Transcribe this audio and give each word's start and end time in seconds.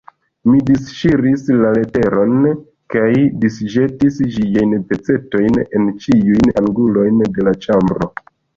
Mi 0.51 0.59
disŝiris 0.67 1.43
la 1.57 1.73
leteron 1.77 2.47
kaj 2.95 3.11
disĵetis 3.45 4.19
ĝiajn 4.39 4.75
pecetojn 4.89 5.63
en 5.67 5.87
ĉiujn 6.07 6.57
angulojn 6.65 7.25
de 7.39 7.49
la 7.51 7.57
ĉambro. 7.69 8.13